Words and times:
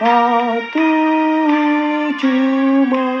Satu 0.00 0.88
cuma 2.16 3.12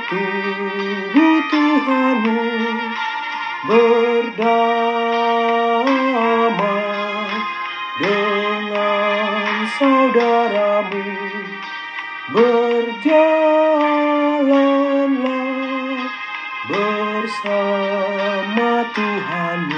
tunggu 0.06 1.30
Tuhanmu 1.50 2.38
berdamai 3.66 4.46
dengan 7.98 9.66
saudaramu 9.74 11.02
berjalanlah 12.30 13.26
bersama 16.70 18.86
Tuhanmu. 18.94 19.77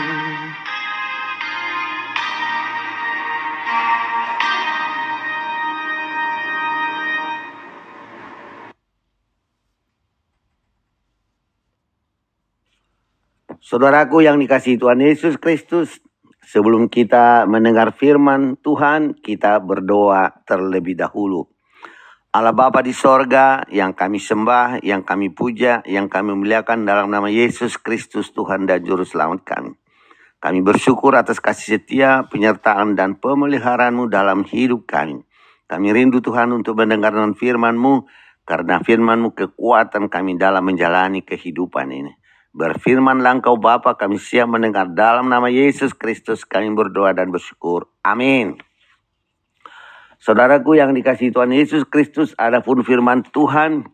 Saudaraku 13.60 14.24
yang 14.24 14.40
dikasih 14.40 14.80
Tuhan 14.80 15.04
Yesus 15.04 15.36
Kristus, 15.36 16.00
sebelum 16.40 16.88
kita 16.88 17.44
mendengar 17.44 17.92
firman 17.92 18.56
Tuhan, 18.56 19.20
kita 19.20 19.60
berdoa 19.60 20.32
terlebih 20.48 20.96
dahulu. 20.96 21.44
Allah 22.32 22.56
Bapa 22.56 22.80
di 22.80 22.96
sorga 22.96 23.60
yang 23.68 23.92
kami 23.92 24.16
sembah, 24.16 24.80
yang 24.80 25.04
kami 25.04 25.28
puja, 25.36 25.84
yang 25.84 26.08
kami 26.08 26.32
muliakan 26.32 26.88
dalam 26.88 27.12
nama 27.12 27.28
Yesus 27.28 27.76
Kristus 27.76 28.32
Tuhan 28.32 28.64
dan 28.64 28.80
Juru 28.80 29.04
Selamat 29.04 29.44
kami. 29.44 29.76
Kami 30.40 30.64
bersyukur 30.64 31.12
atas 31.12 31.36
kasih 31.36 31.76
setia, 31.76 32.24
penyertaan, 32.32 32.96
dan 32.96 33.20
pemeliharaanmu 33.20 34.08
dalam 34.08 34.48
hidup 34.48 34.88
kami. 34.88 35.20
Kami 35.68 35.86
rindu 35.92 36.24
Tuhan 36.24 36.48
untuk 36.56 36.80
mendengar 36.80 37.12
firman-Mu, 37.12 38.08
karena 38.48 38.80
firman-Mu 38.80 39.36
kekuatan 39.36 40.08
kami 40.08 40.40
dalam 40.40 40.64
menjalani 40.64 41.20
kehidupan 41.20 41.92
ini. 41.92 42.19
Berfirmanlah 42.50 43.38
engkau 43.38 43.54
Bapa 43.62 43.94
kami 43.94 44.18
siap 44.18 44.50
mendengar 44.50 44.90
dalam 44.90 45.30
nama 45.30 45.46
Yesus 45.46 45.94
Kristus 45.94 46.42
kami 46.42 46.74
berdoa 46.74 47.14
dan 47.14 47.30
bersyukur. 47.30 47.86
Amin. 48.02 48.58
Saudaraku 50.20 50.76
yang 50.76 50.92
dikasih 50.92 51.32
Tuhan 51.32 51.54
Yesus 51.54 51.88
Kristus, 51.88 52.36
ada 52.36 52.60
pun 52.60 52.84
firman 52.84 53.24
Tuhan 53.24 53.88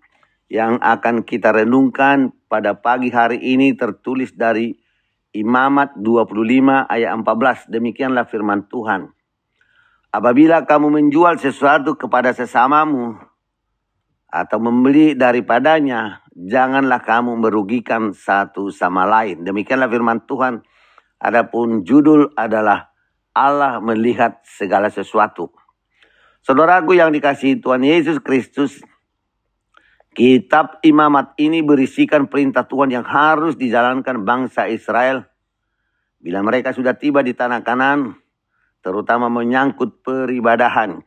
yang 0.50 0.82
akan 0.82 1.22
kita 1.22 1.54
renungkan 1.54 2.34
pada 2.50 2.74
pagi 2.74 3.14
hari 3.14 3.38
ini 3.38 3.78
tertulis 3.78 4.34
dari 4.34 4.74
Imamat 5.36 6.00
25 6.00 6.88
ayat 6.88 7.12
14. 7.12 7.68
Demikianlah 7.70 8.24
firman 8.26 8.66
Tuhan. 8.72 9.12
Apabila 10.10 10.64
kamu 10.64 10.96
menjual 10.96 11.36
sesuatu 11.36 11.92
kepada 11.92 12.32
sesamamu 12.32 13.20
atau 14.32 14.58
membeli 14.58 15.12
daripadanya, 15.12 16.25
janganlah 16.36 17.00
kamu 17.00 17.40
merugikan 17.40 18.12
satu 18.12 18.68
sama 18.68 19.08
lain. 19.08 19.40
Demikianlah 19.40 19.88
firman 19.88 20.20
Tuhan. 20.28 20.60
Adapun 21.16 21.80
judul 21.80 22.28
adalah 22.36 22.92
Allah 23.32 23.80
melihat 23.80 24.44
segala 24.44 24.92
sesuatu. 24.92 25.48
Saudaraku 26.44 26.94
yang 27.00 27.08
dikasihi 27.10 27.58
Tuhan 27.58 27.80
Yesus 27.82 28.20
Kristus, 28.20 28.84
kitab 30.12 30.78
imamat 30.84 31.32
ini 31.40 31.64
berisikan 31.64 32.28
perintah 32.28 32.68
Tuhan 32.68 32.92
yang 32.92 33.02
harus 33.02 33.56
dijalankan 33.56 34.22
bangsa 34.22 34.68
Israel 34.68 35.24
bila 36.16 36.40
mereka 36.40 36.72
sudah 36.72 36.96
tiba 36.96 37.20
di 37.20 37.36
tanah 37.36 37.60
kanan, 37.60 38.16
terutama 38.80 39.28
menyangkut 39.28 40.00
peribadahan. 40.00 41.04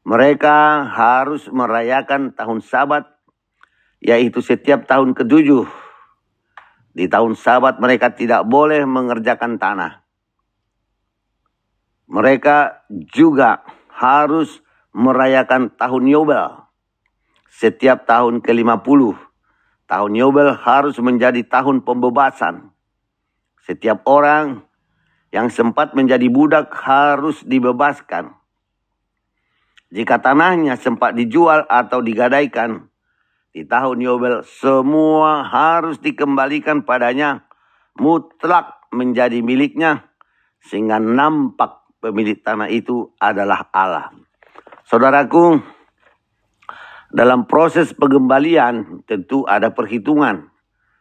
Mereka 0.00 0.88
harus 0.90 1.44
merayakan 1.52 2.32
tahun 2.32 2.64
sabat 2.64 3.19
yaitu 4.00 4.40
setiap 4.40 4.88
tahun 4.88 5.12
ketujuh. 5.12 5.68
Di 6.90 7.06
tahun 7.06 7.38
sabat 7.38 7.78
mereka 7.78 8.10
tidak 8.10 8.42
boleh 8.48 8.82
mengerjakan 8.82 9.60
tanah. 9.60 10.02
Mereka 12.10 12.90
juga 13.14 13.62
harus 13.94 14.58
merayakan 14.90 15.70
tahun 15.78 16.10
Yobel. 16.10 16.66
Setiap 17.46 18.10
tahun 18.10 18.42
ke-50, 18.42 19.14
tahun 19.86 20.12
Yobel 20.18 20.58
harus 20.58 20.98
menjadi 20.98 21.46
tahun 21.46 21.86
pembebasan. 21.86 22.74
Setiap 23.62 24.02
orang 24.10 24.66
yang 25.30 25.46
sempat 25.46 25.94
menjadi 25.94 26.26
budak 26.26 26.74
harus 26.74 27.46
dibebaskan. 27.46 28.34
Jika 29.94 30.18
tanahnya 30.18 30.74
sempat 30.74 31.14
dijual 31.14 31.66
atau 31.70 32.02
digadaikan, 32.02 32.89
di 33.50 33.66
tahun 33.66 33.98
Yobel 33.98 34.46
semua 34.46 35.42
harus 35.42 35.98
dikembalikan 35.98 36.86
padanya 36.86 37.42
mutlak 37.98 38.86
menjadi 38.94 39.42
miliknya 39.42 40.06
sehingga 40.62 41.02
nampak 41.02 41.82
pemilik 41.98 42.38
tanah 42.38 42.70
itu 42.70 43.10
adalah 43.18 43.66
Allah. 43.74 44.14
Saudaraku, 44.86 45.58
dalam 47.10 47.50
proses 47.50 47.90
pengembalian 47.90 49.02
tentu 49.06 49.42
ada 49.46 49.74
perhitungan. 49.74 50.46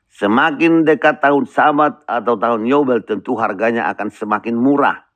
Semakin 0.10 0.90
dekat 0.90 1.22
tahun 1.22 1.46
sabat 1.46 2.02
atau 2.10 2.34
tahun 2.34 2.66
Yobel 2.66 3.06
tentu 3.06 3.38
harganya 3.38 3.94
akan 3.94 4.10
semakin 4.10 4.58
murah. 4.58 5.10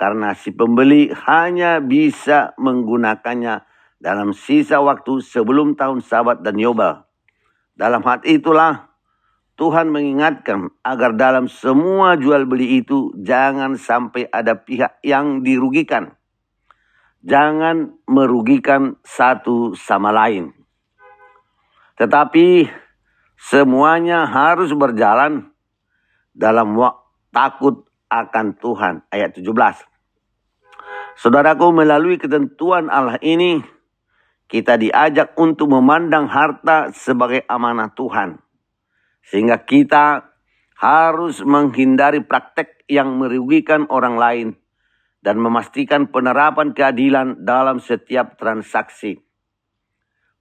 karena 0.00 0.32
si 0.32 0.48
pembeli 0.56 1.12
hanya 1.28 1.76
bisa 1.84 2.56
menggunakannya 2.56 3.60
dalam 4.00 4.32
sisa 4.32 4.80
waktu 4.80 5.20
sebelum 5.20 5.76
tahun 5.76 6.00
sabat 6.00 6.40
dan 6.40 6.56
yobel. 6.56 7.04
Dalam 7.76 8.00
hal 8.02 8.24
itulah 8.24 8.90
Tuhan 9.60 9.92
mengingatkan 9.92 10.72
agar 10.80 11.12
dalam 11.20 11.44
semua 11.44 12.16
jual 12.16 12.48
beli 12.48 12.80
itu 12.80 13.12
jangan 13.20 13.76
sampai 13.76 14.24
ada 14.32 14.56
pihak 14.56 15.04
yang 15.04 15.44
dirugikan. 15.44 16.16
Jangan 17.20 17.92
merugikan 18.08 18.96
satu 19.04 19.76
sama 19.76 20.08
lain. 20.08 20.56
Tetapi 22.00 22.64
semuanya 23.36 24.24
harus 24.24 24.72
berjalan 24.72 25.52
dalam 26.32 26.72
takut 27.28 27.84
akan 28.08 28.56
Tuhan. 28.56 29.04
Ayat 29.12 29.36
17. 29.36 29.44
Saudaraku 31.20 31.68
melalui 31.76 32.16
ketentuan 32.16 32.88
Allah 32.88 33.20
ini 33.20 33.60
kita 34.50 34.74
diajak 34.74 35.38
untuk 35.38 35.70
memandang 35.70 36.26
harta 36.26 36.90
sebagai 36.90 37.46
amanah 37.46 37.94
Tuhan 37.94 38.42
sehingga 39.22 39.62
kita 39.62 40.26
harus 40.80 41.44
menghindari 41.46 42.18
praktek 42.24 42.82
yang 42.90 43.14
merugikan 43.20 43.86
orang 43.92 44.18
lain 44.18 44.48
dan 45.22 45.38
memastikan 45.38 46.08
penerapan 46.10 46.72
keadilan 46.74 47.44
dalam 47.44 47.78
setiap 47.78 48.40
transaksi. 48.40 49.20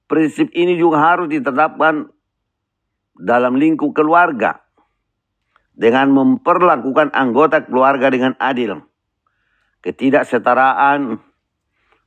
Prinsip 0.10 0.50
ini 0.58 0.80
juga 0.80 1.14
harus 1.14 1.30
ditetapkan 1.30 2.10
dalam 3.20 3.60
lingkup 3.60 3.94
keluarga 3.94 4.64
dengan 5.76 6.10
memperlakukan 6.16 7.14
anggota 7.14 7.68
keluarga 7.68 8.10
dengan 8.10 8.34
adil. 8.40 8.80
Ketidaksetaraan 9.84 11.29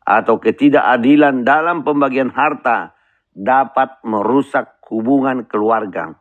atau 0.03 0.39
ketidakadilan 0.43 1.47
dalam 1.47 1.87
pembagian 1.87 2.31
harta 2.35 2.95
dapat 3.33 4.03
merusak 4.05 4.83
hubungan 4.93 5.49
keluarga. 5.49 6.21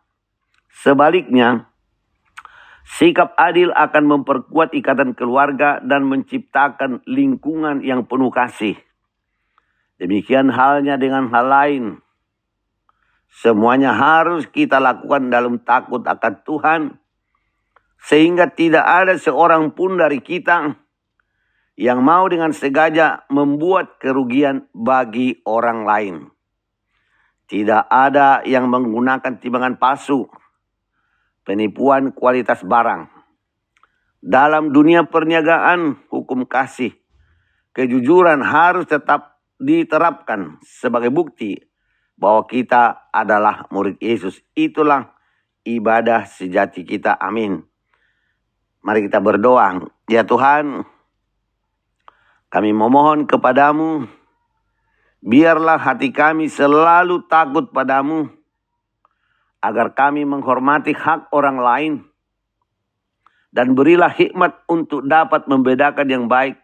Sebaliknya, 0.72 1.68
sikap 2.88 3.36
adil 3.36 3.76
akan 3.76 4.04
memperkuat 4.08 4.72
ikatan 4.72 5.12
keluarga 5.18 5.84
dan 5.84 6.08
menciptakan 6.08 7.04
lingkungan 7.04 7.84
yang 7.84 8.08
penuh 8.08 8.32
kasih. 8.32 8.80
Demikian 10.00 10.50
halnya 10.50 10.98
dengan 10.98 11.30
hal 11.30 11.46
lain. 11.46 11.86
Semuanya 13.32 13.96
harus 13.96 14.48
kita 14.48 14.82
lakukan 14.82 15.32
dalam 15.32 15.62
takut 15.64 16.04
akan 16.04 16.34
Tuhan, 16.44 16.82
sehingga 18.02 18.50
tidak 18.52 18.84
ada 18.84 19.16
seorang 19.16 19.72
pun 19.72 19.96
dari 19.96 20.20
kita 20.20 20.81
yang 21.80 22.04
mau 22.04 22.28
dengan 22.28 22.52
sengaja 22.52 23.24
membuat 23.32 23.98
kerugian 23.98 24.68
bagi 24.76 25.40
orang 25.48 25.88
lain. 25.88 26.16
Tidak 27.48 27.92
ada 27.92 28.44
yang 28.48 28.72
menggunakan 28.72 29.40
timbangan 29.40 29.76
palsu 29.76 30.28
penipuan 31.44 32.14
kualitas 32.16 32.62
barang. 32.64 33.10
Dalam 34.22 34.70
dunia 34.70 35.10
perniagaan, 35.10 36.08
hukum 36.14 36.46
kasih, 36.46 36.94
kejujuran 37.74 38.46
harus 38.46 38.86
tetap 38.86 39.42
diterapkan 39.58 40.62
sebagai 40.62 41.10
bukti 41.10 41.58
bahwa 42.16 42.46
kita 42.46 43.10
adalah 43.10 43.66
murid 43.74 43.98
Yesus. 43.98 44.38
Itulah 44.54 45.18
ibadah 45.66 46.30
sejati 46.30 46.86
kita. 46.86 47.18
Amin. 47.18 47.66
Mari 48.86 49.10
kita 49.10 49.18
berdoa. 49.22 49.82
Ya 50.06 50.22
Tuhan, 50.22 50.86
kami 52.52 52.76
memohon 52.76 53.24
kepadamu, 53.24 54.12
biarlah 55.24 55.80
hati 55.80 56.12
kami 56.12 56.52
selalu 56.52 57.24
takut 57.32 57.72
padamu, 57.72 58.28
agar 59.64 59.96
kami 59.96 60.28
menghormati 60.28 60.92
hak 60.92 61.32
orang 61.32 61.58
lain 61.64 61.94
dan 63.56 63.72
berilah 63.72 64.12
hikmat 64.12 64.68
untuk 64.68 65.08
dapat 65.08 65.48
membedakan 65.48 66.08
yang 66.12 66.26
baik 66.28 66.60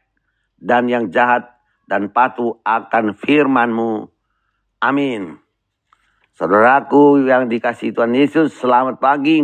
dan 0.60 0.92
yang 0.92 1.08
jahat 1.08 1.48
dan 1.88 2.12
patuh 2.12 2.60
akan 2.68 3.16
firman-Mu. 3.16 4.12
Amin. 4.84 5.40
Saudaraku 6.36 7.24
yang 7.26 7.48
dikasih 7.48 7.96
Tuhan 7.96 8.12
Yesus, 8.12 8.60
selamat 8.60 9.00
pagi. 9.00 9.42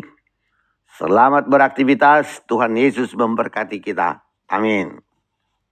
Selamat 0.93 1.49
beraktivitas. 1.49 2.45
Tuhan 2.45 2.77
Yesus 2.77 3.17
memberkati 3.17 3.81
kita. 3.81 4.21
Amin. 4.45 5.12